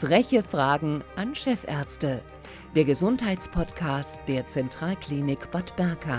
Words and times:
Freche 0.00 0.42
Fragen 0.42 1.04
an 1.16 1.34
Chefärzte. 1.34 2.22
Der 2.74 2.86
Gesundheitspodcast 2.86 4.22
der 4.28 4.46
Zentralklinik 4.46 5.50
Bad 5.50 5.76
Berka. 5.76 6.18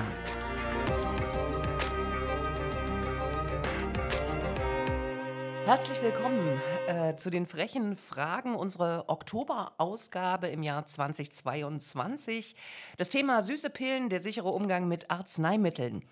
Herzlich 5.66 6.00
willkommen 6.04 6.62
äh, 6.86 7.16
zu 7.16 7.32
den 7.32 7.48
frechen 7.48 7.96
Fragen, 7.96 8.54
unsere 8.54 9.06
Oktoberausgabe 9.10 10.46
im 10.50 10.62
Jahr 10.62 10.86
2022. 10.86 12.56
Das 13.00 13.10
Thema 13.10 13.42
süße 13.42 13.72
Pillen, 13.72 14.10
der 14.10 14.20
sichere 14.20 14.50
Umgang 14.50 14.88
mit 14.88 15.10
Arzneimitteln. 15.10 16.04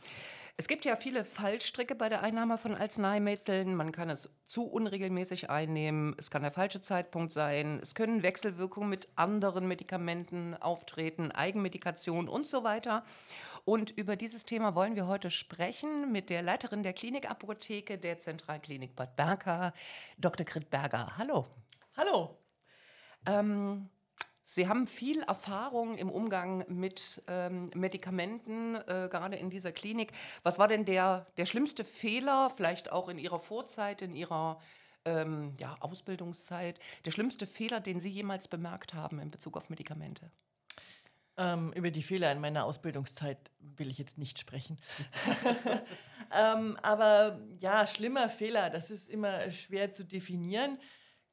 Es 0.59 0.67
gibt 0.67 0.83
ja 0.83 0.97
viele 0.97 1.23
Fallstricke 1.23 1.95
bei 1.95 2.09
der 2.09 2.21
Einnahme 2.21 2.57
von 2.57 2.75
Arzneimitteln. 2.75 3.75
Man 3.75 3.93
kann 3.93 4.09
es 4.09 4.29
zu 4.45 4.65
unregelmäßig 4.65 5.49
einnehmen. 5.49 6.17
Es 6.17 6.29
kann 6.29 6.41
der 6.41 6.51
falsche 6.51 6.81
Zeitpunkt 6.81 7.31
sein. 7.31 7.79
Es 7.81 7.95
können 7.95 8.23
Wechselwirkungen 8.23 8.89
mit 8.89 9.07
anderen 9.15 9.69
Medikamenten 9.69 10.55
auftreten, 10.55 11.31
Eigenmedikation 11.31 12.27
und 12.27 12.45
so 12.45 12.65
weiter. 12.65 13.05
Und 13.63 13.91
über 13.91 14.17
dieses 14.17 14.43
Thema 14.43 14.75
wollen 14.75 14.97
wir 14.97 15.07
heute 15.07 15.31
sprechen 15.31 16.11
mit 16.11 16.29
der 16.29 16.41
Leiterin 16.41 16.83
der 16.83 16.91
Klinikapotheke 16.91 17.97
der 17.97 18.19
Zentralklinik 18.19 18.97
Bad 18.97 19.15
Berka, 19.15 19.73
Dr. 20.17 20.45
Grit 20.45 20.69
Berger. 20.69 21.17
Hallo. 21.17 21.47
Hallo. 21.95 22.37
Ähm, 23.25 23.89
Sie 24.51 24.67
haben 24.67 24.87
viel 24.87 25.21
Erfahrung 25.21 25.95
im 25.99 26.09
Umgang 26.09 26.65
mit 26.67 27.21
ähm, 27.27 27.69
Medikamenten, 27.75 28.73
äh, 28.73 29.07
gerade 29.07 29.35
in 29.35 29.51
dieser 29.51 29.71
Klinik. 29.71 30.11
Was 30.41 30.57
war 30.57 30.67
denn 30.67 30.85
der, 30.85 31.27
der 31.37 31.45
schlimmste 31.45 31.83
Fehler, 31.83 32.51
vielleicht 32.55 32.91
auch 32.91 33.09
in 33.09 33.19
Ihrer 33.19 33.39
Vorzeit, 33.39 34.01
in 34.01 34.15
Ihrer 34.15 34.59
ähm, 35.05 35.53
ja, 35.59 35.77
Ausbildungszeit, 35.81 36.79
der 37.05 37.11
schlimmste 37.11 37.45
Fehler, 37.45 37.79
den 37.79 37.99
Sie 37.99 38.09
jemals 38.09 38.47
bemerkt 38.47 38.95
haben 38.95 39.19
in 39.19 39.29
Bezug 39.29 39.55
auf 39.55 39.69
Medikamente? 39.69 40.31
Ähm, 41.37 41.71
über 41.73 41.91
die 41.91 42.01
Fehler 42.01 42.31
in 42.31 42.41
meiner 42.41 42.65
Ausbildungszeit 42.65 43.51
will 43.59 43.91
ich 43.91 43.99
jetzt 43.99 44.17
nicht 44.17 44.39
sprechen. 44.39 44.77
ähm, 46.35 46.75
aber 46.81 47.39
ja, 47.59 47.85
schlimmer 47.85 48.29
Fehler, 48.29 48.71
das 48.71 48.89
ist 48.89 49.09
immer 49.09 49.51
schwer 49.51 49.91
zu 49.91 50.03
definieren. 50.03 50.79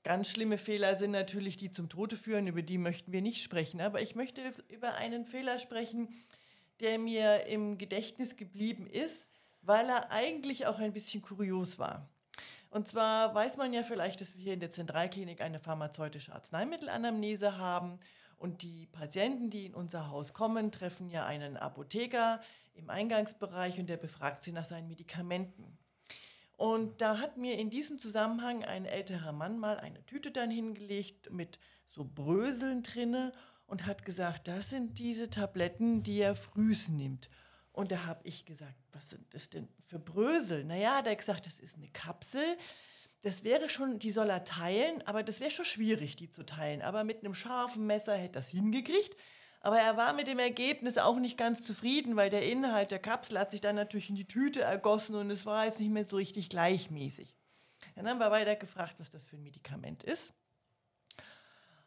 Ganz 0.06 0.28
schlimme 0.28 0.56
Fehler 0.56 0.94
sind 0.94 1.10
natürlich, 1.10 1.56
die 1.56 1.72
zum 1.72 1.88
Tode 1.88 2.16
führen, 2.16 2.46
über 2.46 2.62
die 2.62 2.78
möchten 2.78 3.10
wir 3.10 3.20
nicht 3.20 3.42
sprechen. 3.42 3.80
Aber 3.80 4.00
ich 4.00 4.14
möchte 4.14 4.40
über 4.68 4.94
einen 4.94 5.26
Fehler 5.26 5.58
sprechen, 5.58 6.10
der 6.78 7.00
mir 7.00 7.46
im 7.46 7.76
Gedächtnis 7.76 8.36
geblieben 8.36 8.86
ist, 8.86 9.26
weil 9.62 9.88
er 9.88 10.12
eigentlich 10.12 10.68
auch 10.68 10.78
ein 10.78 10.92
bisschen 10.92 11.22
kurios 11.22 11.80
war. 11.80 12.08
Und 12.70 12.86
zwar 12.86 13.34
weiß 13.34 13.56
man 13.56 13.72
ja 13.72 13.82
vielleicht, 13.82 14.20
dass 14.20 14.32
wir 14.36 14.44
hier 14.44 14.54
in 14.54 14.60
der 14.60 14.70
Zentralklinik 14.70 15.40
eine 15.40 15.58
pharmazeutische 15.58 16.32
Arzneimittelanamnese 16.32 17.58
haben. 17.58 17.98
Und 18.36 18.62
die 18.62 18.86
Patienten, 18.92 19.50
die 19.50 19.66
in 19.66 19.74
unser 19.74 20.08
Haus 20.08 20.32
kommen, 20.32 20.70
treffen 20.70 21.10
ja 21.10 21.26
einen 21.26 21.56
Apotheker 21.56 22.40
im 22.74 22.90
Eingangsbereich 22.90 23.80
und 23.80 23.88
der 23.88 23.96
befragt 23.96 24.44
sie 24.44 24.52
nach 24.52 24.66
seinen 24.66 24.86
Medikamenten. 24.86 25.76
Und 26.56 27.00
da 27.02 27.18
hat 27.18 27.36
mir 27.36 27.58
in 27.58 27.68
diesem 27.70 27.98
Zusammenhang 27.98 28.64
ein 28.64 28.86
älterer 28.86 29.32
Mann 29.32 29.58
mal 29.58 29.78
eine 29.78 30.04
Tüte 30.06 30.30
dann 30.30 30.50
hingelegt 30.50 31.30
mit 31.30 31.58
so 31.86 32.04
Bröseln 32.04 32.82
drinne 32.82 33.32
und 33.66 33.86
hat 33.86 34.04
gesagt, 34.04 34.48
das 34.48 34.70
sind 34.70 34.98
diese 34.98 35.28
Tabletten, 35.28 36.02
die 36.02 36.20
er 36.20 36.34
frühs 36.34 36.88
nimmt. 36.88 37.28
Und 37.72 37.92
da 37.92 38.06
habe 38.06 38.20
ich 38.24 38.46
gesagt, 38.46 38.74
was 38.92 39.10
sind 39.10 39.34
das 39.34 39.50
denn 39.50 39.68
für 39.86 39.98
Brösel? 39.98 40.64
Naja, 40.64 41.02
da 41.02 41.10
hat 41.10 41.18
gesagt, 41.18 41.46
das 41.46 41.60
ist 41.60 41.76
eine 41.76 41.88
Kapsel. 41.88 42.56
Das 43.20 43.44
wäre 43.44 43.68
schon, 43.68 43.98
die 43.98 44.12
soll 44.12 44.30
er 44.30 44.44
teilen, 44.44 45.06
aber 45.06 45.22
das 45.22 45.40
wäre 45.40 45.50
schon 45.50 45.64
schwierig, 45.66 46.16
die 46.16 46.30
zu 46.30 46.46
teilen. 46.46 46.80
Aber 46.80 47.04
mit 47.04 47.22
einem 47.22 47.34
scharfen 47.34 47.86
Messer 47.86 48.16
hätte 48.16 48.38
das 48.38 48.48
hingekriegt. 48.48 49.14
Aber 49.66 49.80
er 49.80 49.96
war 49.96 50.12
mit 50.12 50.28
dem 50.28 50.38
Ergebnis 50.38 50.96
auch 50.96 51.18
nicht 51.18 51.36
ganz 51.36 51.60
zufrieden, 51.60 52.14
weil 52.14 52.30
der 52.30 52.48
Inhalt 52.48 52.92
der 52.92 53.00
Kapsel 53.00 53.36
hat 53.36 53.50
sich 53.50 53.60
dann 53.60 53.74
natürlich 53.74 54.08
in 54.08 54.14
die 54.14 54.28
Tüte 54.28 54.60
ergossen 54.60 55.16
und 55.16 55.28
es 55.28 55.44
war 55.44 55.64
jetzt 55.64 55.80
nicht 55.80 55.90
mehr 55.90 56.04
so 56.04 56.18
richtig 56.18 56.50
gleichmäßig. 56.50 57.36
Dann 57.96 58.06
haben 58.06 58.20
wir 58.20 58.30
weiter 58.30 58.54
gefragt, 58.54 58.94
was 58.98 59.10
das 59.10 59.24
für 59.24 59.34
ein 59.34 59.42
Medikament 59.42 60.04
ist. 60.04 60.32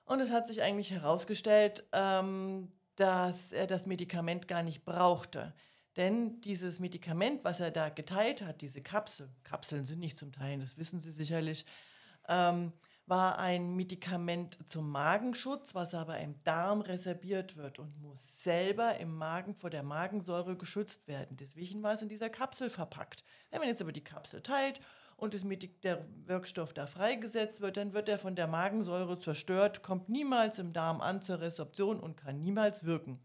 Und 0.04 0.20
es 0.20 0.30
hat 0.30 0.50
sich 0.50 0.62
eigentlich 0.62 0.92
herausgestellt, 0.92 1.86
ähm, 1.94 2.70
dass 2.98 3.54
er 3.54 3.66
das 3.66 3.86
Medikament 3.86 4.50
gar 4.50 4.62
nicht 4.62 4.84
brauchte. 4.84 5.54
Denn 5.96 6.42
dieses 6.42 6.80
Medikament, 6.80 7.46
was 7.46 7.62
er 7.62 7.72
da 7.72 7.88
geteilt 7.88 8.42
hat, 8.42 8.60
diese 8.60 8.82
Kapsel, 8.82 9.30
Kapseln 9.46 9.86
sind 9.86 10.00
nicht 10.00 10.18
zum 10.18 10.34
Teilen, 10.34 10.60
das 10.60 10.76
wissen 10.76 11.00
Sie 11.00 11.14
sicherlich, 11.14 11.66
ähm, 12.28 12.74
war 13.10 13.40
ein 13.40 13.76
Medikament 13.76 14.60
zum 14.68 14.92
Magenschutz, 14.92 15.74
was 15.74 15.96
aber 15.96 16.20
im 16.20 16.36
Darm 16.44 16.82
reserviert 16.82 17.58
wird 17.58 17.80
und 17.80 18.00
muss 18.00 18.44
selber 18.44 18.98
im 18.98 19.16
Magen 19.16 19.56
vor 19.56 19.72
der 19.72 19.82
Magensäure 19.82 20.56
geschützt 20.56 21.08
werden. 21.08 21.36
Deswegen 21.36 21.82
war 21.82 21.94
es 21.94 22.04
in 22.04 22.08
dieser 22.08 22.30
Kapsel 22.30 22.70
verpackt. 22.70 23.24
Wenn 23.50 23.60
man 23.60 23.68
jetzt 23.68 23.82
aber 23.82 23.92
die 23.92 24.04
Kapsel 24.04 24.42
teilt 24.42 24.80
und 25.18 25.36
der 25.84 26.06
Wirkstoff 26.26 26.72
da 26.72 26.86
freigesetzt 26.86 27.62
wird, 27.62 27.78
dann 27.78 27.94
wird 27.94 28.10
er 28.10 28.20
von 28.20 28.36
der 28.36 28.48
Magensäure 28.48 29.20
zerstört, 29.20 29.82
kommt 29.82 30.08
niemals 30.08 30.60
im 30.60 30.72
Darm 30.72 31.02
an 31.02 31.22
zur 31.22 31.42
Resorption 31.42 32.00
und 32.00 32.16
kann 32.16 32.42
niemals 32.42 32.84
wirken. 32.84 33.20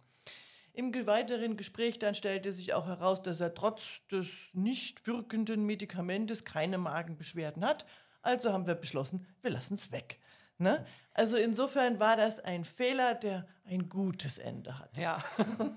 Im 0.73 0.93
weiteren 1.07 1.57
Gespräch 1.57 2.01
dann 2.01 2.17
stellte 2.17 2.53
sich 2.53 2.75
auch 2.75 2.87
heraus, 2.87 3.23
dass 3.23 3.39
er 3.39 3.55
trotz 3.55 3.83
des 4.11 4.27
nicht 4.55 5.07
wirkenden 5.07 5.65
Medikamentes 5.65 6.45
keine 6.45 6.79
Magenbeschwerden 6.79 7.65
hat 7.65 7.87
also 8.25 8.53
haben 8.53 8.67
wir 8.67 8.75
beschlossen, 8.75 9.27
wir 9.43 9.51
lassen 9.51 9.75
es 9.75 9.93
weg. 9.93 10.19
Ne? 10.59 10.85
Also 11.15 11.37
insofern 11.37 11.99
war 11.99 12.17
das 12.17 12.39
ein 12.41 12.65
Fehler, 12.65 13.15
der 13.15 13.47
ein 13.65 13.89
gutes 13.89 14.39
Ende 14.39 14.79
hat. 14.79 14.97
Ja. 14.97 15.23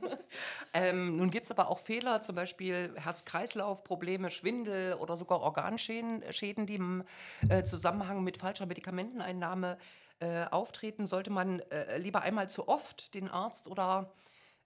ähm, 0.73 1.17
nun 1.17 1.31
gibt 1.31 1.45
es 1.45 1.51
aber 1.51 1.69
auch 1.69 1.79
Fehler, 1.79 2.21
zum 2.21 2.35
Beispiel 2.35 2.93
Herz-Kreislauf-Probleme, 2.95 4.29
Schwindel 4.29 4.93
oder 4.93 5.17
sogar 5.17 5.41
Organschäden, 5.41 6.23
Schäden, 6.31 6.67
die 6.67 6.75
im 6.75 7.03
äh, 7.49 7.63
Zusammenhang 7.63 8.23
mit 8.23 8.37
falscher 8.37 8.67
Medikamenteneinnahme 8.67 9.77
äh, 10.19 10.45
auftreten. 10.45 11.07
Sollte 11.07 11.31
man 11.31 11.59
äh, 11.71 11.97
lieber 11.97 12.21
einmal 12.21 12.49
zu 12.49 12.67
oft 12.67 13.15
den 13.15 13.29
Arzt 13.29 13.67
oder 13.67 14.13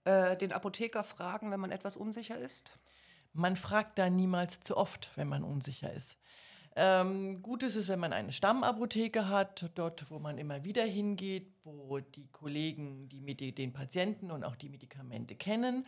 äh, 0.04 0.36
den 0.36 0.52
Apotheker 0.52 1.04
fragen, 1.04 1.52
wenn 1.52 1.60
man 1.60 1.72
etwas 1.72 1.96
unsicher 1.96 2.38
ist? 2.38 2.78
Man 3.34 3.56
fragt 3.56 3.98
da 3.98 4.10
niemals 4.10 4.60
zu 4.60 4.76
oft, 4.76 5.12
wenn 5.16 5.30
man 5.30 5.44
unsicher 5.44 5.92
ist. 5.94 6.18
Ähm, 6.76 7.42
gut 7.42 7.64
ist 7.64 7.76
es, 7.76 7.90
wenn 7.90 8.00
man 8.00 8.14
eine 8.14 8.32
Stammapotheke 8.32 9.28
hat, 9.28 9.70
dort, 9.76 10.10
wo 10.10 10.20
man 10.20 10.38
immer 10.38 10.64
wieder 10.64 10.84
hingeht, 10.84 11.52
wo 11.64 12.00
die 12.00 12.28
Kollegen 12.32 13.10
die, 13.10 13.54
den 13.54 13.74
Patienten 13.74 14.32
und 14.32 14.44
auch 14.46 14.56
die 14.56 14.70
Medikamente 14.70 15.36
kennen. 15.36 15.86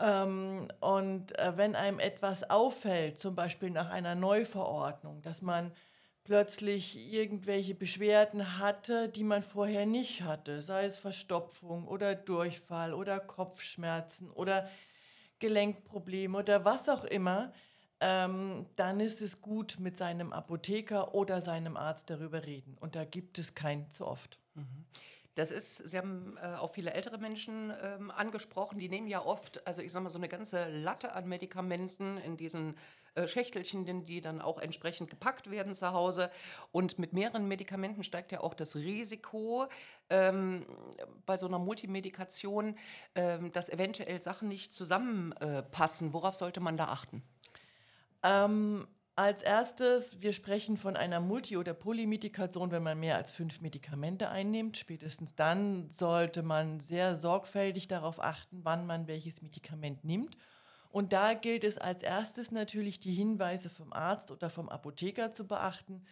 Ähm, 0.00 0.68
und 0.80 1.38
äh, 1.38 1.56
wenn 1.56 1.76
einem 1.76 2.00
etwas 2.00 2.50
auffällt, 2.50 3.18
zum 3.18 3.34
Beispiel 3.34 3.70
nach 3.70 3.90
einer 3.90 4.14
Neuverordnung, 4.14 5.22
dass 5.22 5.40
man 5.40 5.72
plötzlich 6.24 7.12
irgendwelche 7.12 7.74
Beschwerden 7.74 8.58
hatte, 8.58 9.08
die 9.08 9.24
man 9.24 9.42
vorher 9.42 9.86
nicht 9.86 10.22
hatte, 10.22 10.62
sei 10.62 10.84
es 10.84 10.98
Verstopfung 10.98 11.88
oder 11.88 12.14
Durchfall 12.14 12.92
oder 12.92 13.18
Kopfschmerzen 13.18 14.30
oder 14.30 14.68
Gelenkprobleme 15.38 16.36
oder 16.36 16.64
was 16.64 16.88
auch 16.88 17.04
immer, 17.04 17.52
ähm, 18.00 18.66
dann 18.76 19.00
ist 19.00 19.20
es 19.22 19.40
gut, 19.40 19.76
mit 19.78 19.96
seinem 19.96 20.32
Apotheker 20.32 21.14
oder 21.14 21.42
seinem 21.42 21.76
Arzt 21.76 22.10
darüber 22.10 22.44
reden. 22.44 22.76
Und 22.78 22.94
da 22.94 23.04
gibt 23.04 23.38
es 23.38 23.54
kein 23.54 23.90
zu 23.90 24.06
oft. 24.06 24.38
Mhm. 24.54 24.86
Das 25.34 25.52
ist, 25.52 25.76
Sie 25.88 25.96
haben 25.96 26.36
äh, 26.42 26.56
auch 26.56 26.74
viele 26.74 26.92
ältere 26.94 27.16
Menschen 27.18 27.72
ähm, 27.80 28.10
angesprochen, 28.10 28.80
die 28.80 28.88
nehmen 28.88 29.06
ja 29.06 29.24
oft, 29.24 29.64
also 29.68 29.82
ich 29.82 29.92
sag 29.92 30.02
mal, 30.02 30.10
so 30.10 30.18
eine 30.18 30.28
ganze 30.28 30.68
Latte 30.68 31.12
an 31.12 31.28
Medikamenten 31.28 32.18
in 32.18 32.36
diesen 32.36 32.76
äh, 33.14 33.28
Schächtelchen, 33.28 34.04
die 34.04 34.20
dann 34.20 34.40
auch 34.40 34.58
entsprechend 34.58 35.10
gepackt 35.10 35.48
werden 35.48 35.76
zu 35.76 35.92
Hause. 35.92 36.32
Und 36.72 36.98
mit 36.98 37.12
mehreren 37.12 37.46
Medikamenten 37.46 38.02
steigt 38.02 38.32
ja 38.32 38.40
auch 38.40 38.52
das 38.52 38.74
Risiko 38.74 39.66
ähm, 40.10 40.66
bei 41.24 41.36
so 41.36 41.46
einer 41.46 41.60
Multimedikation, 41.60 42.76
ähm, 43.14 43.52
dass 43.52 43.68
eventuell 43.68 44.20
Sachen 44.20 44.48
nicht 44.48 44.74
zusammenpassen. 44.74 46.08
Äh, 46.08 46.12
Worauf 46.12 46.34
sollte 46.34 46.58
man 46.58 46.76
da 46.76 46.86
achten? 46.86 47.22
Ähm, 48.22 48.86
als 49.14 49.42
erstes, 49.42 50.20
wir 50.20 50.32
sprechen 50.32 50.78
von 50.78 50.96
einer 50.96 51.18
Multi- 51.18 51.56
oder 51.56 51.74
Polymedikation, 51.74 52.70
wenn 52.70 52.84
man 52.84 53.00
mehr 53.00 53.16
als 53.16 53.32
fünf 53.32 53.60
Medikamente 53.60 54.28
einnimmt. 54.28 54.76
Spätestens 54.76 55.34
dann 55.34 55.90
sollte 55.90 56.42
man 56.42 56.78
sehr 56.78 57.16
sorgfältig 57.16 57.88
darauf 57.88 58.22
achten, 58.22 58.60
wann 58.62 58.86
man 58.86 59.08
welches 59.08 59.42
Medikament 59.42 60.04
nimmt. 60.04 60.36
Und 60.90 61.12
da 61.12 61.34
gilt 61.34 61.64
es 61.64 61.78
als 61.78 62.02
erstes 62.02 62.52
natürlich, 62.52 63.00
die 63.00 63.12
Hinweise 63.12 63.68
vom 63.68 63.92
Arzt 63.92 64.30
oder 64.30 64.50
vom 64.50 64.68
Apotheker 64.68 65.32
zu 65.32 65.46
beachten 65.46 66.04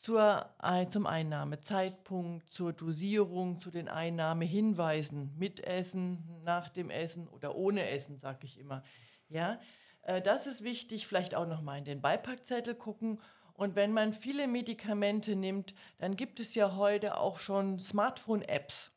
zur, 0.00 0.46
zum 0.88 1.06
Einnahmezeitpunkt, 1.06 2.50
zur 2.50 2.72
Dosierung, 2.72 3.60
zu 3.60 3.70
den 3.70 3.88
Einnahmehinweisen 3.88 5.36
mit 5.36 5.60
Essen, 5.60 6.24
nach 6.42 6.68
dem 6.70 6.90
Essen 6.90 7.28
oder 7.28 7.54
ohne 7.54 7.88
Essen, 7.88 8.18
sage 8.18 8.46
ich 8.46 8.58
immer. 8.58 8.82
Ja, 9.28 9.60
äh, 10.02 10.22
das 10.22 10.46
ist 10.46 10.62
wichtig, 10.62 11.06
vielleicht 11.06 11.34
auch 11.34 11.46
nochmal 11.46 11.78
in 11.78 11.84
den 11.84 12.00
Beipackzettel 12.00 12.74
gucken 12.74 13.20
Und 13.54 13.76
wenn 13.76 13.92
man 13.92 14.14
viele 14.14 14.48
Medikamente 14.48 15.36
nimmt, 15.36 15.74
dann 15.98 16.16
gibt 16.16 16.40
es 16.40 16.54
ja 16.54 16.76
heute 16.76 17.18
auch 17.18 17.38
schon 17.38 17.78
Smartphone-Apps, 17.78 18.90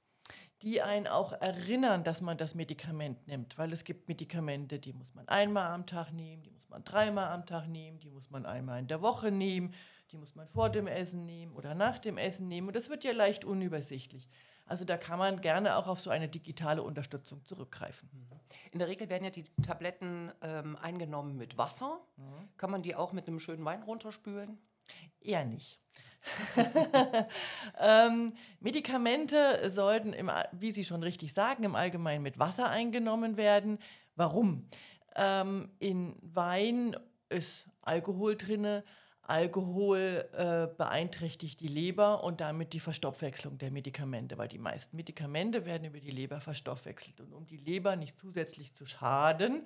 die 0.61 0.81
einen 0.81 1.07
auch 1.07 1.33
erinnern, 1.33 2.05
dass 2.05 2.21
man 2.21 2.37
das 2.37 2.55
Medikament 2.55 3.27
nimmt. 3.27 3.57
Weil 3.57 3.73
es 3.73 3.83
gibt 3.83 4.07
Medikamente, 4.07 4.79
die 4.79 4.93
muss 4.93 5.13
man 5.13 5.27
einmal 5.27 5.67
am 5.71 5.85
Tag 5.85 6.13
nehmen, 6.13 6.43
die 6.43 6.51
muss 6.51 6.69
man 6.69 6.83
dreimal 6.83 7.31
am 7.31 7.45
Tag 7.45 7.67
nehmen, 7.67 7.99
die 7.99 8.09
muss 8.09 8.29
man 8.29 8.45
einmal 8.45 8.79
in 8.79 8.87
der 8.87 9.01
Woche 9.01 9.31
nehmen, 9.31 9.73
die 10.13 10.17
muss 10.17 10.35
man 10.35 10.47
vor 10.47 10.69
dem 10.69 10.87
Essen 10.87 11.25
nehmen 11.25 11.53
oder 11.53 11.73
nach 11.73 11.97
dem 11.97 12.17
Essen 12.17 12.47
nehmen. 12.47 12.67
Und 12.67 12.75
das 12.75 12.89
wird 12.89 13.03
ja 13.03 13.11
leicht 13.11 13.43
unübersichtlich. 13.43 14.29
Also 14.65 14.85
da 14.85 14.95
kann 14.95 15.19
man 15.19 15.41
gerne 15.41 15.75
auch 15.75 15.87
auf 15.87 15.99
so 15.99 16.09
eine 16.09 16.29
digitale 16.29 16.83
Unterstützung 16.83 17.43
zurückgreifen. 17.43 18.09
In 18.71 18.79
der 18.79 18.87
Regel 18.87 19.09
werden 19.09 19.25
ja 19.25 19.29
die 19.31 19.45
Tabletten 19.61 20.31
ähm, 20.41 20.77
eingenommen 20.77 21.35
mit 21.35 21.57
Wasser. 21.57 21.99
Mhm. 22.15 22.47
Kann 22.57 22.71
man 22.71 22.83
die 22.83 22.95
auch 22.95 23.11
mit 23.11 23.27
einem 23.27 23.39
schönen 23.39 23.65
Wein 23.65 23.83
runterspülen? 23.83 24.57
Eher 25.19 25.45
nicht. 25.45 25.79
ähm, 27.81 28.33
Medikamente 28.61 29.69
sollten, 29.71 30.13
im, 30.13 30.31
wie 30.51 30.71
Sie 30.71 30.85
schon 30.85 31.03
richtig 31.03 31.33
sagen, 31.33 31.63
im 31.63 31.75
Allgemeinen 31.75 32.23
mit 32.23 32.39
Wasser 32.39 32.69
eingenommen 32.69 33.35
werden. 33.35 33.79
Warum? 34.15 34.69
Ähm, 35.15 35.71
in 35.79 36.15
Wein 36.21 36.95
ist 37.29 37.65
Alkohol 37.81 38.37
drin 38.37 38.83
Alkohol 39.25 40.29
äh, 40.33 40.67
beeinträchtigt 40.77 41.61
die 41.61 41.67
Leber 41.67 42.23
und 42.23 42.41
damit 42.41 42.73
die 42.73 42.81
Verstoffwechslung 42.81 43.57
der 43.57 43.71
Medikamente, 43.71 44.37
weil 44.37 44.49
die 44.49 44.59
meisten 44.59 44.97
Medikamente 44.97 45.65
werden 45.65 45.85
über 45.85 45.99
die 45.99 46.11
Leber 46.11 46.41
verstoffwechselt. 46.41 47.21
Und 47.21 47.33
um 47.33 47.47
die 47.47 47.57
Leber 47.57 47.95
nicht 47.95 48.19
zusätzlich 48.19 48.75
zu 48.75 48.85
schaden, 48.85 49.65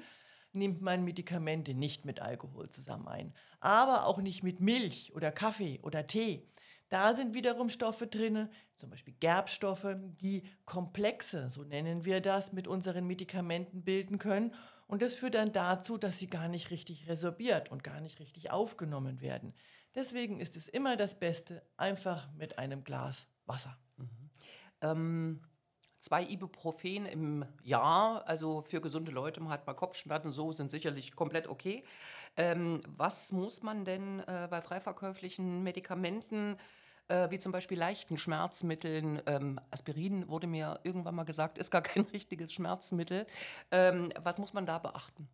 nimmt 0.54 0.82
man 0.82 1.04
Medikamente 1.04 1.74
nicht 1.74 2.06
mit 2.06 2.20
Alkohol 2.20 2.70
zusammen 2.70 3.08
ein. 3.08 3.34
Aber 3.60 4.06
auch 4.06 4.20
nicht 4.20 4.44
mit 4.44 4.60
Milch 4.60 5.12
oder 5.16 5.32
Kaffee 5.32 5.80
oder 5.82 6.06
Tee. 6.06 6.48
Da 6.90 7.14
sind 7.14 7.34
wiederum 7.34 7.70
Stoffe 7.70 8.08
drin, 8.08 8.50
zum 8.78 8.90
Beispiel 8.90 9.16
Gerbstoffe, 9.20 9.96
die 10.22 10.44
Komplexe, 10.66 11.50
so 11.50 11.64
nennen 11.64 12.06
wir 12.06 12.22
das, 12.22 12.54
mit 12.54 12.68
unseren 12.68 13.06
Medikamenten 13.06 13.84
bilden 13.84 14.20
können. 14.20 14.54
Und 14.88 15.02
das 15.02 15.16
führt 15.16 15.36
dann 15.36 15.52
dazu, 15.52 15.98
dass 15.98 16.18
sie 16.20 16.30
gar 16.30 16.48
nicht 16.48 16.72
richtig 16.72 17.10
resorbiert 17.10 17.72
und 17.72 17.84
gar 17.84 18.00
nicht 18.00 18.20
richtig 18.20 18.52
aufgenommen 18.52 19.20
werden. 19.20 19.54
Deswegen 19.96 20.40
ist 20.40 20.56
es 20.56 20.68
immer 20.68 20.96
das 20.96 21.20
Beste, 21.20 21.62
einfach 21.76 22.32
mit 22.34 22.58
einem 22.58 22.84
Glas 22.84 23.28
Wasser. 23.46 23.78
Mhm. 23.98 24.30
Ähm, 24.82 25.42
zwei 26.08 26.24
Ibuprofen 26.24 27.06
im 27.06 27.46
Jahr, 27.64 28.26
also 28.28 28.62
für 28.62 28.80
gesunde 28.80 29.12
Leute, 29.12 29.42
man 29.42 29.52
hat 29.52 29.68
mal 29.68 29.74
Kopfschmerzen, 29.74 30.32
so 30.32 30.54
sind 30.54 30.72
sicherlich 30.72 31.16
komplett 31.16 31.48
okay. 31.48 31.84
Ähm, 32.38 32.80
was 32.96 33.34
muss 33.34 33.62
man 33.62 33.84
denn 33.84 34.22
äh, 34.22 34.48
bei 34.50 34.62
freiverkäuflichen 34.62 35.64
Medikamenten 35.64 36.58
äh, 37.10 37.30
wie 37.30 37.40
zum 37.40 37.52
Beispiel 37.52 37.78
leichten 37.78 38.18
Schmerzmitteln. 38.18 39.22
Ähm, 39.26 39.60
Aspirin 39.72 40.28
wurde 40.30 40.48
mir 40.48 40.80
irgendwann 40.84 41.16
mal 41.16 41.24
gesagt, 41.24 41.58
ist 41.58 41.72
gar 41.72 41.82
kein 41.82 42.04
richtiges 42.14 42.54
Schmerzmittel. 42.54 43.28
Ähm, 43.72 44.12
was 44.24 44.38
muss 44.38 44.54
man 44.54 44.66
da 44.66 44.80
beachten? 44.80 45.28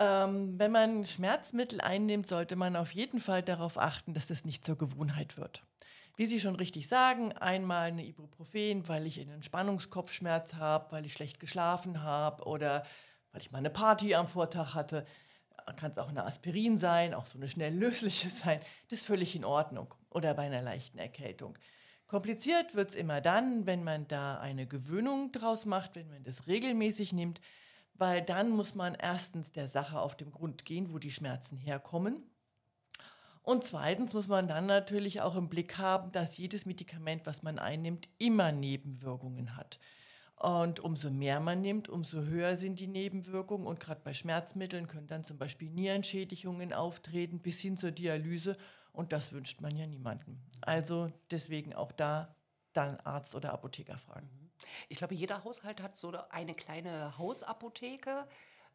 Ähm, 0.00 0.58
wenn 0.58 0.72
man 0.72 1.06
Schmerzmittel 1.06 1.80
einnimmt, 1.80 2.26
sollte 2.26 2.56
man 2.56 2.74
auf 2.74 2.92
jeden 2.92 3.20
Fall 3.20 3.42
darauf 3.42 3.78
achten, 3.78 4.14
dass 4.14 4.30
es 4.30 4.44
nicht 4.44 4.64
zur 4.64 4.76
Gewohnheit 4.76 5.36
wird. 5.36 5.62
Wie 6.16 6.26
Sie 6.26 6.38
schon 6.38 6.56
richtig 6.56 6.88
sagen, 6.88 7.32
einmal 7.32 7.88
eine 7.88 8.04
Ibuprofen, 8.04 8.86
weil 8.88 9.06
ich 9.06 9.20
einen 9.20 9.42
Spannungskopfschmerz 9.42 10.54
habe, 10.54 10.92
weil 10.92 11.06
ich 11.06 11.12
schlecht 11.12 11.40
geschlafen 11.40 12.02
habe 12.02 12.44
oder 12.44 12.84
weil 13.32 13.40
ich 13.40 13.50
mal 13.50 13.58
eine 13.58 13.70
Party 13.70 14.14
am 14.14 14.28
Vortag 14.28 14.74
hatte 14.74 15.04
kann 15.72 15.90
es 15.90 15.98
auch 15.98 16.08
eine 16.08 16.24
Aspirin 16.24 16.78
sein, 16.78 17.14
auch 17.14 17.26
so 17.26 17.38
eine 17.38 17.48
schnell 17.48 17.74
lösliche 17.74 18.28
sein. 18.44 18.60
Das 18.88 19.00
ist 19.00 19.06
völlig 19.06 19.34
in 19.34 19.44
Ordnung. 19.44 19.94
Oder 20.10 20.34
bei 20.34 20.42
einer 20.42 20.62
leichten 20.62 20.98
Erkältung. 20.98 21.58
Kompliziert 22.06 22.74
wird 22.74 22.90
es 22.90 22.94
immer 22.94 23.20
dann, 23.20 23.66
wenn 23.66 23.82
man 23.82 24.06
da 24.06 24.38
eine 24.38 24.66
Gewöhnung 24.66 25.32
draus 25.32 25.64
macht, 25.64 25.96
wenn 25.96 26.08
man 26.08 26.22
das 26.22 26.46
regelmäßig 26.46 27.12
nimmt, 27.12 27.40
weil 27.94 28.22
dann 28.22 28.50
muss 28.50 28.74
man 28.74 28.94
erstens 28.94 29.52
der 29.52 29.68
Sache 29.68 29.98
auf 29.98 30.16
den 30.16 30.30
Grund 30.30 30.64
gehen, 30.64 30.92
wo 30.92 30.98
die 30.98 31.10
Schmerzen 31.10 31.56
herkommen. 31.56 32.22
Und 33.44 33.64
zweitens 33.64 34.14
muss 34.14 34.26
man 34.26 34.48
dann 34.48 34.64
natürlich 34.64 35.20
auch 35.20 35.36
im 35.36 35.50
Blick 35.50 35.76
haben, 35.76 36.10
dass 36.12 36.38
jedes 36.38 36.64
Medikament, 36.64 37.26
was 37.26 37.42
man 37.42 37.58
einnimmt, 37.58 38.08
immer 38.16 38.52
Nebenwirkungen 38.52 39.54
hat. 39.54 39.78
Und 40.36 40.80
umso 40.80 41.10
mehr 41.10 41.40
man 41.40 41.60
nimmt, 41.60 41.90
umso 41.90 42.22
höher 42.22 42.56
sind 42.56 42.80
die 42.80 42.86
Nebenwirkungen. 42.86 43.66
Und 43.66 43.80
gerade 43.80 44.00
bei 44.02 44.14
Schmerzmitteln 44.14 44.88
können 44.88 45.08
dann 45.08 45.24
zum 45.24 45.36
Beispiel 45.36 45.68
Nierenschädigungen 45.68 46.72
auftreten 46.72 47.38
bis 47.38 47.60
hin 47.60 47.76
zur 47.76 47.90
Dialyse. 47.90 48.56
Und 48.92 49.12
das 49.12 49.32
wünscht 49.32 49.60
man 49.60 49.76
ja 49.76 49.86
niemandem. 49.86 50.40
Also 50.62 51.12
deswegen 51.30 51.74
auch 51.74 51.92
da 51.92 52.34
dann 52.72 52.96
Arzt 53.00 53.34
oder 53.34 53.52
Apotheker 53.52 53.98
fragen. 53.98 54.30
Ich 54.88 54.98
glaube, 54.98 55.14
jeder 55.14 55.44
Haushalt 55.44 55.82
hat 55.82 55.98
so 55.98 56.12
eine 56.30 56.54
kleine 56.54 57.18
Hausapotheke. 57.18 58.26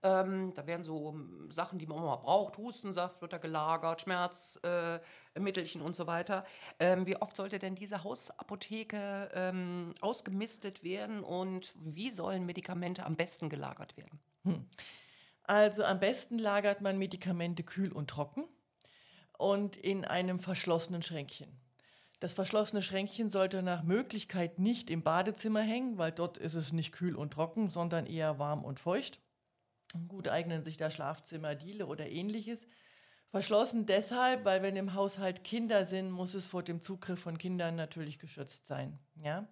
Ähm, 0.02 0.54
da 0.54 0.66
werden 0.66 0.84
so 0.84 1.10
ähm, 1.10 1.52
Sachen, 1.52 1.78
die 1.78 1.86
man 1.86 2.00
mal 2.00 2.16
braucht, 2.16 2.58
Hustensaft 2.58 3.22
wird 3.22 3.34
da 3.34 3.38
gelagert, 3.38 4.02
Schmerzmittelchen 4.02 5.82
äh, 5.82 5.84
und 5.84 5.96
so 5.96 6.08
weiter. 6.08 6.46
Ähm, 6.80 7.06
wie 7.06 7.18
oft 7.18 7.36
sollte 7.36 7.60
denn 7.60 7.76
diese 7.76 8.04
Hausapotheke 8.04 9.30
ähm, 9.34 9.94
ausgemistet 10.00 10.84
werden 10.84 11.22
und 11.22 11.74
wie 11.76 12.10
sollen 12.10 12.46
Medikamente 12.46 13.06
am 13.06 13.18
besten 13.18 13.50
gelagert 13.50 13.98
werden? 13.98 14.20
Hm. 14.44 14.66
Also 15.44 15.84
am 15.84 16.00
besten 16.00 16.40
lagert 16.40 16.80
man 16.82 16.98
Medikamente 16.98 17.64
kühl 17.64 17.92
und 17.92 18.10
trocken 18.10 18.46
und 19.38 19.76
in 19.76 20.06
einem 20.06 20.40
verschlossenen 20.40 21.02
Schränkchen. 21.02 21.50
Das 22.20 22.34
verschlossene 22.34 22.82
Schränkchen 22.82 23.30
sollte 23.30 23.64
nach 23.64 23.84
Möglichkeit 23.84 24.60
nicht 24.60 24.90
im 24.90 25.04
Badezimmer 25.04 25.62
hängen, 25.62 25.98
weil 25.98 26.12
dort 26.12 26.38
ist 26.38 26.54
es 26.54 26.72
nicht 26.72 26.92
kühl 26.92 27.16
und 27.16 27.34
trocken, 27.34 27.70
sondern 27.70 28.06
eher 28.06 28.40
warm 28.40 28.64
und 28.64 28.80
feucht. 28.80 29.20
Gut 30.08 30.28
eignen 30.28 30.64
sich 30.64 30.78
da 30.78 30.90
Schlafzimmer, 30.90 31.56
Diele 31.56 31.88
oder 31.88 32.08
ähnliches. 32.08 32.60
Verschlossen 33.32 33.86
deshalb, 33.86 34.46
weil 34.46 34.62
wenn 34.64 34.76
im 34.76 34.94
Haushalt 34.94 35.44
Kinder 35.44 35.86
sind, 35.86 36.12
muss 36.12 36.34
es 36.34 36.48
vor 36.48 36.64
dem 36.64 36.82
Zugriff 36.82 37.20
von 37.20 37.38
Kindern 37.38 37.76
natürlich 37.76 38.18
geschützt 38.18 38.68
sein. 38.68 38.98
Ja? 39.24 39.48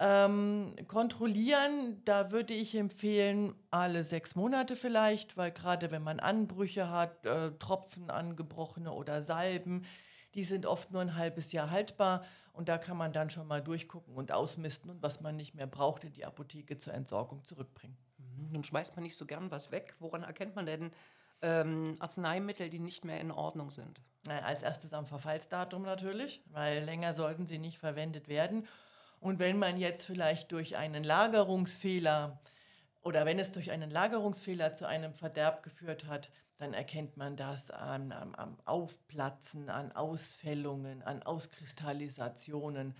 Ähm, 0.00 0.76
kontrollieren, 0.86 2.02
da 2.04 2.30
würde 2.30 2.54
ich 2.54 2.76
empfehlen, 2.76 3.54
alle 3.70 4.04
sechs 4.04 4.36
Monate 4.36 4.76
vielleicht, 4.76 5.36
weil 5.36 5.50
gerade 5.50 5.90
wenn 5.90 6.02
man 6.02 6.20
Anbrüche 6.20 6.88
hat, 6.88 7.26
äh, 7.26 7.50
Tropfen 7.58 8.10
angebrochene 8.10 8.92
oder 8.92 9.22
Salben, 9.22 9.84
die 10.34 10.44
sind 10.44 10.66
oft 10.66 10.92
nur 10.92 11.00
ein 11.00 11.16
halbes 11.16 11.50
Jahr 11.50 11.70
haltbar 11.70 12.24
und 12.52 12.68
da 12.68 12.78
kann 12.78 12.96
man 12.96 13.12
dann 13.12 13.30
schon 13.30 13.48
mal 13.48 13.62
durchgucken 13.62 14.14
und 14.14 14.30
ausmisten 14.30 14.90
und 14.90 15.02
was 15.02 15.20
man 15.20 15.36
nicht 15.36 15.54
mehr 15.54 15.66
braucht, 15.66 16.04
in 16.04 16.12
die 16.12 16.24
Apotheke 16.24 16.78
zur 16.78 16.94
Entsorgung 16.94 17.42
zurückbringen. 17.44 17.96
Nun 18.52 18.64
schmeißt 18.64 18.96
man 18.96 19.02
nicht 19.02 19.16
so 19.16 19.26
gern 19.26 19.50
was 19.50 19.70
weg. 19.70 19.94
Woran 19.98 20.22
erkennt 20.22 20.56
man 20.56 20.66
denn 20.66 20.92
ähm, 21.42 21.96
Arzneimittel, 21.98 22.70
die 22.70 22.78
nicht 22.78 23.04
mehr 23.04 23.20
in 23.20 23.30
Ordnung 23.30 23.70
sind? 23.70 24.00
Na, 24.26 24.40
als 24.40 24.62
erstes 24.62 24.92
am 24.92 25.06
Verfallsdatum 25.06 25.82
natürlich, 25.82 26.42
weil 26.50 26.84
länger 26.84 27.14
sollten 27.14 27.46
sie 27.46 27.58
nicht 27.58 27.78
verwendet 27.78 28.28
werden. 28.28 28.66
Und 29.20 29.38
wenn 29.38 29.58
man 29.58 29.76
jetzt 29.76 30.06
vielleicht 30.06 30.52
durch 30.52 30.76
einen 30.76 31.04
Lagerungsfehler 31.04 32.38
oder 33.02 33.24
wenn 33.26 33.38
es 33.38 33.52
durch 33.52 33.70
einen 33.70 33.90
Lagerungsfehler 33.90 34.74
zu 34.74 34.86
einem 34.86 35.14
Verderb 35.14 35.62
geführt 35.62 36.06
hat, 36.06 36.30
dann 36.58 36.74
erkennt 36.74 37.16
man 37.16 37.36
das 37.36 37.70
am, 37.70 38.10
am, 38.12 38.34
am 38.34 38.58
Aufplatzen, 38.64 39.70
an 39.70 39.92
Ausfällungen, 39.92 41.02
an 41.02 41.22
Auskristallisationen. 41.22 42.94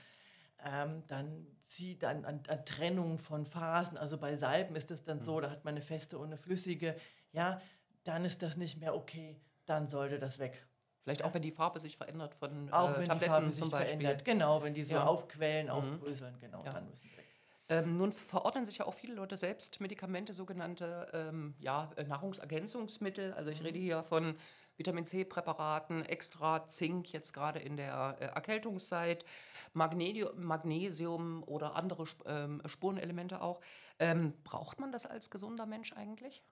Ähm, 0.64 1.04
dann 1.06 1.46
zieht 1.62 2.04
an, 2.04 2.24
an, 2.24 2.42
an, 2.48 2.64
Trennung 2.64 3.18
von 3.18 3.46
Phasen. 3.46 3.96
Also 3.96 4.18
bei 4.18 4.36
Salben 4.36 4.74
ist 4.76 4.90
es 4.90 5.04
dann 5.04 5.20
so, 5.20 5.36
mhm. 5.36 5.42
da 5.42 5.50
hat 5.50 5.64
man 5.64 5.74
eine 5.74 5.82
feste 5.82 6.18
und 6.18 6.26
eine 6.26 6.36
flüssige. 6.36 6.96
Ja, 7.32 7.60
dann 8.04 8.24
ist 8.24 8.42
das 8.42 8.56
nicht 8.56 8.80
mehr 8.80 8.94
okay, 8.94 9.40
dann 9.66 9.86
sollte 9.86 10.18
das 10.18 10.38
weg. 10.38 10.66
Vielleicht 11.02 11.24
auch, 11.24 11.32
wenn 11.32 11.42
die 11.42 11.52
Farbe 11.52 11.80
sich 11.80 11.96
verändert 11.96 12.34
von 12.34 12.70
auch 12.70 12.90
äh, 12.90 12.98
wenn 12.98 13.04
Tabletten 13.06 13.18
die 13.18 13.26
Farbe 13.26 13.50
sich 13.50 13.68
verändert. 13.68 14.24
Genau, 14.24 14.62
wenn 14.62 14.74
die 14.74 14.84
so 14.84 14.94
ja. 14.94 15.04
aufquellen, 15.04 15.66
mhm. 15.66 15.72
aufbröseln, 15.72 16.38
genau, 16.40 16.64
ja. 16.64 16.72
dann 16.72 16.88
müssen 16.88 17.08
sie 17.08 17.16
weg. 17.16 17.24
Ähm, 17.70 17.96
nun 17.98 18.12
verordnen 18.12 18.64
sich 18.64 18.78
ja 18.78 18.86
auch 18.86 18.94
viele 18.94 19.14
Leute 19.14 19.36
selbst 19.36 19.80
Medikamente, 19.80 20.32
sogenannte 20.32 21.08
ähm, 21.12 21.54
ja, 21.60 21.90
Nahrungsergänzungsmittel. 22.06 23.34
Also 23.34 23.50
ich 23.50 23.60
mhm. 23.60 23.66
rede 23.66 23.78
hier 23.78 24.02
von 24.02 24.36
Vitamin 24.78 25.04
C-Präparaten, 25.04 26.04
extra 26.04 26.66
Zink 26.68 27.12
jetzt 27.12 27.32
gerade 27.32 27.58
in 27.58 27.76
der 27.76 28.16
äh, 28.20 28.24
Erkältungszeit, 28.26 29.24
Magnesium, 29.72 30.42
Magnesium 30.42 31.42
oder 31.42 31.74
andere 31.74 32.04
ähm, 32.26 32.62
Spurenelemente 32.64 33.42
auch. 33.42 33.60
Ähm, 33.98 34.34
braucht 34.44 34.78
man 34.78 34.92
das 34.92 35.04
als 35.04 35.30
gesunder 35.30 35.66
Mensch 35.66 35.92
eigentlich? 35.92 36.42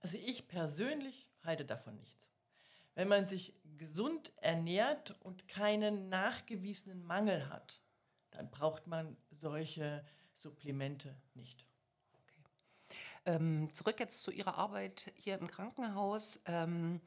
Also 0.00 0.18
ich 0.18 0.48
persönlich 0.48 1.28
halte 1.44 1.64
davon 1.64 1.96
nichts. 1.96 2.28
Wenn 2.94 3.08
man 3.08 3.28
sich 3.28 3.54
gesund 3.76 4.32
ernährt 4.38 5.16
und 5.20 5.46
keinen 5.46 6.08
nachgewiesenen 6.08 7.04
Mangel 7.04 7.48
hat, 7.48 7.80
dann 8.32 8.50
braucht 8.50 8.88
man 8.88 9.16
solche 9.30 10.04
Supplemente 10.34 11.16
nicht. 11.34 11.64
Ähm, 13.24 13.72
zurück 13.74 14.00
jetzt 14.00 14.22
zu 14.22 14.30
Ihrer 14.30 14.56
Arbeit 14.56 15.12
hier 15.14 15.38
im 15.38 15.46
Krankenhaus. 15.46 16.40
Ähm, 16.46 17.00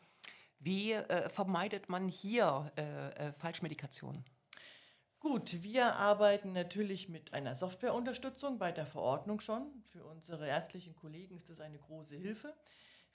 Wie 0.64 0.94
äh, 0.94 1.28
vermeidet 1.30 1.90
man 1.90 2.08
hier 2.08 2.72
äh, 2.78 3.30
äh, 3.30 3.34
Falschmedikation? 3.34 4.24
Gut, 5.20 5.64
wir 5.64 5.96
arbeiten 5.96 6.52
natürlich 6.52 7.10
mit 7.10 7.34
einer 7.34 7.56
Softwareunterstützung 7.56 8.60
bei 8.60 8.72
der 8.72 8.86
Verordnung 8.86 9.40
schon. 9.40 9.84
Für 9.92 10.06
unsere 10.06 10.48
ärztlichen 10.48 10.96
Kollegen 10.96 11.36
ist 11.36 11.50
das 11.50 11.60
eine 11.60 11.80
große 11.80 12.16
Hilfe. 12.16 12.56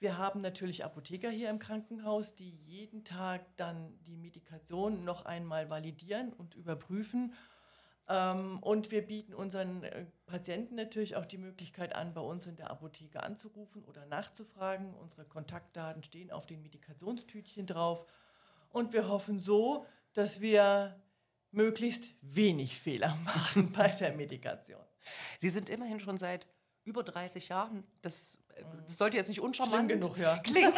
Wir 0.00 0.18
haben 0.18 0.40
natürlich 0.40 0.84
Apotheker 0.84 1.30
hier 1.30 1.48
im 1.48 1.60
Krankenhaus, 1.60 2.34
die 2.34 2.50
jeden 2.50 3.04
Tag 3.04 3.56
dann 3.56 3.96
die 4.02 4.16
Medikation 4.16 5.04
noch 5.04 5.24
einmal 5.24 5.70
validieren 5.70 6.32
und 6.32 6.56
überprüfen. 6.56 7.32
Ähm, 8.08 8.58
und 8.60 8.90
wir 8.90 9.04
bieten 9.04 9.34
unseren 9.34 9.82
äh, 9.82 10.06
Patienten 10.26 10.76
natürlich 10.76 11.16
auch 11.16 11.26
die 11.26 11.38
Möglichkeit 11.38 11.94
an, 11.94 12.14
bei 12.14 12.20
uns 12.20 12.46
in 12.46 12.56
der 12.56 12.70
Apotheke 12.70 13.22
anzurufen 13.22 13.84
oder 13.84 14.06
nachzufragen. 14.06 14.94
Unsere 14.94 15.24
Kontaktdaten 15.24 16.02
stehen 16.02 16.30
auf 16.30 16.46
den 16.46 16.62
Medikationstütchen 16.62 17.66
drauf. 17.66 18.06
Und 18.70 18.92
wir 18.92 19.08
hoffen 19.08 19.40
so, 19.40 19.86
dass 20.12 20.40
wir 20.40 21.00
möglichst 21.50 22.04
wenig 22.20 22.78
Fehler 22.78 23.16
machen 23.24 23.72
bei 23.72 23.88
der 23.88 24.12
Medikation. 24.12 24.84
Sie 25.38 25.50
sind 25.50 25.68
immerhin 25.68 26.00
schon 26.00 26.18
seit 26.18 26.46
über 26.84 27.02
30 27.02 27.48
Jahren, 27.48 27.84
das, 28.02 28.38
das 28.86 28.98
sollte 28.98 29.16
jetzt 29.16 29.28
nicht 29.28 29.40
uncharmant 29.40 29.90
Schlimm 29.90 30.00
genug, 30.00 30.18
ja. 30.18 30.38
klingen, 30.44 30.72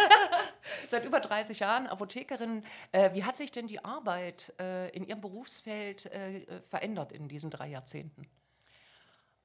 seit 0.88 1.04
über 1.04 1.20
30 1.20 1.60
Jahren 1.60 1.86
Apothekerin. 1.86 2.64
Äh, 2.92 3.12
wie 3.14 3.24
hat 3.24 3.36
sich 3.36 3.52
denn 3.52 3.66
die 3.66 3.84
Arbeit 3.84 4.54
äh, 4.58 4.88
in 4.90 5.06
Ihrem 5.06 5.20
Berufsfeld 5.20 6.06
äh, 6.06 6.60
verändert 6.68 7.12
in 7.12 7.28
diesen 7.28 7.50
drei 7.50 7.68
Jahrzehnten? 7.68 8.26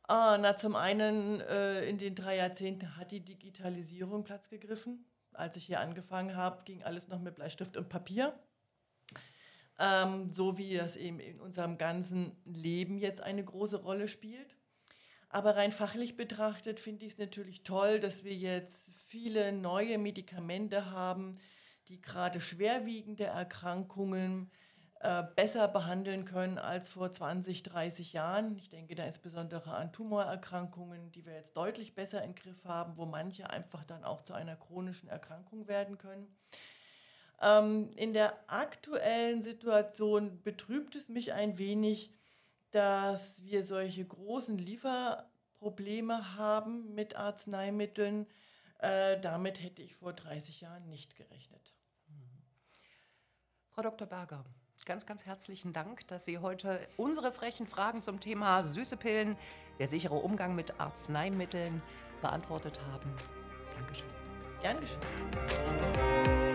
Ah, 0.05 0.37
na, 0.37 0.57
zum 0.57 0.75
einen 0.75 1.39
in 1.39 1.97
den 1.97 2.13
drei 2.13 2.35
Jahrzehnten 2.35 2.97
hat 2.97 3.11
die 3.11 3.21
Digitalisierung 3.21 4.25
Platz 4.25 4.49
gegriffen. 4.49 5.05
Als 5.31 5.55
ich 5.55 5.65
hier 5.65 5.79
angefangen 5.79 6.35
habe, 6.35 6.61
ging 6.65 6.83
alles 6.83 7.07
noch 7.07 7.19
mit 7.19 7.35
Bleistift 7.35 7.77
und 7.77 7.87
Papier 7.87 8.37
ähm, 9.79 10.29
so 10.31 10.57
wie 10.57 10.75
das 10.75 10.95
eben 10.95 11.19
in 11.19 11.39
unserem 11.39 11.77
ganzen 11.77 12.35
Leben 12.45 12.97
jetzt 12.97 13.21
eine 13.21 13.43
große 13.43 13.81
Rolle 13.81 14.07
spielt. 14.07 14.57
Aber 15.33 15.55
rein 15.55 15.71
fachlich 15.71 16.15
betrachtet 16.15 16.79
finde 16.79 17.05
ich 17.05 17.13
es 17.13 17.17
natürlich 17.17 17.63
toll, 17.63 17.99
dass 17.99 18.23
wir 18.23 18.35
jetzt 18.35 18.91
viele 19.07 19.51
neue 19.51 19.97
Medikamente 19.97 20.91
haben, 20.91 21.39
die 21.87 21.99
gerade 21.99 22.39
schwerwiegende 22.39 23.25
Erkrankungen 23.25 24.51
äh, 24.99 25.23
besser 25.35 25.67
behandeln 25.67 26.25
können 26.25 26.59
als 26.59 26.87
vor 26.87 27.11
20, 27.11 27.63
30 27.63 28.13
Jahren. 28.13 28.55
Ich 28.57 28.69
denke 28.69 28.93
da 28.93 29.05
insbesondere 29.05 29.73
an 29.73 29.91
Tumorerkrankungen, 29.91 31.11
die 31.11 31.25
wir 31.25 31.33
jetzt 31.33 31.57
deutlich 31.57 31.95
besser 31.95 32.23
im 32.23 32.35
Griff 32.35 32.63
haben, 32.63 32.95
wo 32.95 33.07
manche 33.07 33.49
einfach 33.49 33.83
dann 33.83 34.03
auch 34.03 34.21
zu 34.21 34.33
einer 34.33 34.55
chronischen 34.55 35.09
Erkrankung 35.09 35.67
werden 35.67 35.97
können. 35.97 36.27
Ähm, 37.41 37.89
in 37.95 38.13
der 38.13 38.35
aktuellen 38.45 39.41
Situation 39.41 40.43
betrübt 40.43 40.95
es 40.95 41.09
mich 41.09 41.33
ein 41.33 41.57
wenig, 41.57 42.13
dass 42.73 43.41
wir 43.43 43.63
solche 43.63 44.03
großen 44.03 44.57
Lieferprobleme 44.57 46.35
haben 46.35 46.93
mit 46.93 47.15
Arzneimitteln. 47.15 48.27
Äh, 48.79 49.19
damit 49.21 49.61
hätte 49.61 49.83
ich 49.83 49.95
vor 49.95 50.13
30 50.13 50.61
Jahren 50.61 50.89
nicht 50.89 51.15
gerechnet. 51.15 51.73
Frau 53.69 53.83
Dr. 53.83 54.07
Berger, 54.07 54.43
ganz, 54.85 55.05
ganz 55.05 55.25
herzlichen 55.25 55.71
Dank, 55.71 56.07
dass 56.07 56.25
Sie 56.25 56.39
heute 56.39 56.79
unsere 56.97 57.31
frechen 57.31 57.67
Fragen 57.67 58.01
zum 58.01 58.19
Thema 58.19 58.63
süße 58.63 58.97
Pillen, 58.97 59.37
der 59.79 59.87
sichere 59.87 60.15
Umgang 60.15 60.55
mit 60.55 60.79
Arzneimitteln 60.79 61.81
beantwortet 62.21 62.79
haben. 62.91 63.15
Dankeschön. 63.75 64.09
Gern 64.61 64.79
geschehen. 64.79 66.52